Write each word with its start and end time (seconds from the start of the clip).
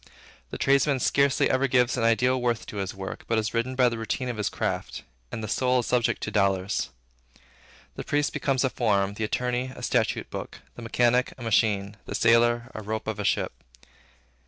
The 0.49 0.57
tradesman 0.57 0.99
scarcely 0.99 1.47
ever 1.47 1.67
gives 1.67 1.95
an 1.95 2.01
ideal 2.03 2.41
worth 2.41 2.65
to 2.65 2.77
his 2.77 2.95
work, 2.95 3.23
but 3.27 3.37
is 3.37 3.53
ridden 3.53 3.75
by 3.75 3.87
the 3.87 3.99
routine 3.99 4.29
of 4.29 4.37
his 4.37 4.49
craft, 4.49 5.03
and 5.31 5.43
the 5.43 5.47
soul 5.47 5.77
is 5.81 5.85
subject 5.85 6.23
to 6.23 6.31
dollars. 6.31 6.89
The 7.93 8.03
priest 8.03 8.33
becomes 8.33 8.63
a 8.63 8.71
form; 8.71 9.13
the 9.13 9.23
attorney, 9.23 9.71
a 9.75 9.83
statute 9.83 10.31
book; 10.31 10.61
the 10.75 10.81
mechanic, 10.81 11.35
a 11.37 11.43
machine; 11.43 11.97
the 12.07 12.15
sailor, 12.15 12.71
a 12.73 12.81
rope 12.81 13.05
of 13.07 13.19
a 13.19 13.23
ship. 13.23 13.51